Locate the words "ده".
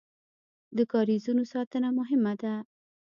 2.41-2.53